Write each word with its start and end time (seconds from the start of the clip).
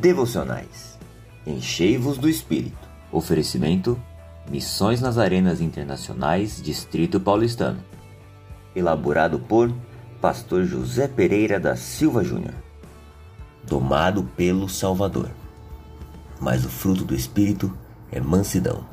devocionais. 0.00 0.98
Enchei-vos 1.46 2.16
do 2.16 2.28
Espírito. 2.28 2.88
Oferecimento: 3.12 4.00
Missões 4.50 5.00
nas 5.00 5.18
Arenas 5.18 5.60
Internacionais, 5.60 6.60
Distrito 6.62 7.20
Paulistano. 7.20 7.80
Elaborado 8.74 9.38
por 9.38 9.72
Pastor 10.20 10.64
José 10.64 11.06
Pereira 11.06 11.60
da 11.60 11.76
Silva 11.76 12.24
Júnior. 12.24 12.54
Domado 13.64 14.24
pelo 14.36 14.68
Salvador. 14.68 15.30
Mas 16.40 16.64
o 16.64 16.70
fruto 16.70 17.04
do 17.04 17.14
Espírito 17.14 17.76
é 18.10 18.20
mansidão. 18.20 18.84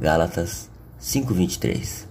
Gálatas 0.00 0.70
5:23. 0.98 2.08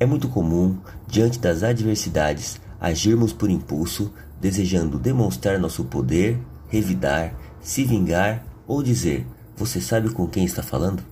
É 0.00 0.06
muito 0.06 0.28
comum, 0.28 0.78
diante 1.06 1.38
das 1.38 1.62
adversidades, 1.62 2.60
agirmos 2.80 3.32
por 3.32 3.50
impulso, 3.50 4.12
desejando 4.40 4.98
demonstrar 4.98 5.58
nosso 5.58 5.84
poder, 5.84 6.38
revidar, 6.68 7.34
se 7.64 7.82
vingar 7.82 8.44
ou 8.68 8.82
dizer: 8.82 9.26
Você 9.56 9.80
sabe 9.80 10.10
com 10.10 10.28
quem 10.28 10.44
está 10.44 10.62
falando? 10.62 11.02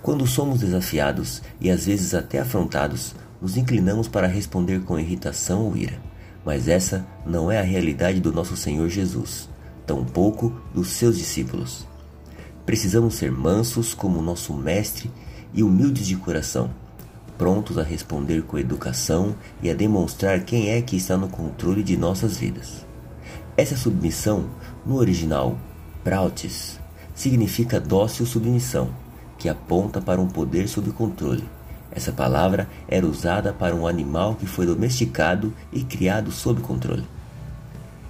Quando 0.00 0.26
somos 0.26 0.60
desafiados 0.60 1.42
e 1.60 1.68
às 1.68 1.86
vezes 1.86 2.14
até 2.14 2.38
afrontados, 2.38 3.14
nos 3.40 3.56
inclinamos 3.56 4.06
para 4.06 4.28
responder 4.28 4.82
com 4.82 4.98
irritação 4.98 5.64
ou 5.64 5.76
ira. 5.76 6.00
Mas 6.44 6.68
essa 6.68 7.04
não 7.26 7.50
é 7.50 7.58
a 7.58 7.64
realidade 7.64 8.20
do 8.20 8.32
nosso 8.32 8.56
Senhor 8.56 8.88
Jesus, 8.88 9.48
tampouco 9.86 10.52
dos 10.72 10.88
seus 10.88 11.18
discípulos. 11.18 11.86
Precisamos 12.64 13.14
ser 13.14 13.30
mansos 13.30 13.94
como 13.94 14.22
nosso 14.22 14.54
Mestre 14.54 15.10
e 15.52 15.62
humildes 15.62 16.06
de 16.06 16.16
coração, 16.16 16.70
prontos 17.36 17.78
a 17.78 17.82
responder 17.82 18.42
com 18.42 18.58
educação 18.58 19.34
e 19.60 19.70
a 19.70 19.74
demonstrar 19.74 20.44
quem 20.44 20.70
é 20.70 20.80
que 20.80 20.96
está 20.96 21.16
no 21.16 21.28
controle 21.28 21.82
de 21.82 21.96
nossas 21.96 22.36
vidas. 22.36 22.91
Essa 23.56 23.76
submissão, 23.76 24.46
no 24.84 24.96
original 24.96 25.58
Prautes, 26.02 26.80
significa 27.14 27.78
dócil 27.78 28.24
submissão, 28.24 28.90
que 29.38 29.48
aponta 29.48 30.00
para 30.00 30.20
um 30.20 30.28
poder 30.28 30.68
sob 30.68 30.90
controle. 30.92 31.44
Essa 31.90 32.12
palavra 32.12 32.66
era 32.88 33.06
usada 33.06 33.52
para 33.52 33.76
um 33.76 33.86
animal 33.86 34.34
que 34.36 34.46
foi 34.46 34.64
domesticado 34.64 35.52
e 35.70 35.84
criado 35.84 36.32
sob 36.32 36.62
controle. 36.62 37.04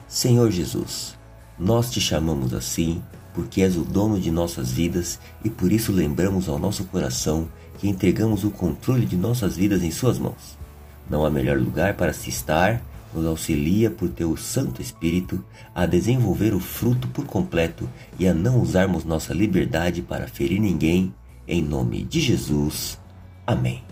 Senhor 0.07 0.51
Jesus, 0.51 1.19
nós 1.59 1.91
te 1.91 2.01
chamamos 2.01 2.55
assim 2.55 3.03
porque 3.35 3.63
és 3.63 3.77
o 3.77 3.83
dono 3.83 4.21
de 4.21 4.31
nossas 4.31 4.71
vidas 4.71 5.19
e 5.43 5.51
por 5.51 5.73
isso 5.73 5.91
lembramos 5.91 6.49
ao 6.49 6.59
nosso 6.59 6.85
coração 6.85 7.49
que 7.79 7.89
entregamos 7.89 8.45
o 8.45 8.51
controle 8.51 9.07
de 9.07 9.17
nossas 9.17 9.57
vidas 9.57 9.83
em 9.83 9.91
Suas 9.91 10.19
mãos. 10.19 10.57
Não 11.11 11.25
há 11.25 11.31
melhor 11.31 11.59
lugar 11.59 11.95
para 11.95 12.13
se 12.13 12.29
estar, 12.29 12.81
nos 13.15 13.27
auxilia 13.27 13.91
por 13.91 14.09
teu 14.09 14.37
Santo 14.37 14.81
Espírito 14.81 15.45
a 15.75 15.87
desenvolver 15.87 16.55
o 16.55 16.61
fruto 16.61 17.09
por 17.09 17.27
completo 17.27 17.89
e 18.19 18.27
a 18.27 18.35
não 18.35 18.61
usarmos 18.61 19.05
nossa 19.05 19.35
liberdade 19.35 20.03
para 20.03 20.27
ferir 20.27 20.61
ninguém, 20.61 21.15
em 21.47 21.63
nome 21.63 22.03
de 22.03 22.21
Jesus. 22.21 22.99
Amém. 23.47 23.92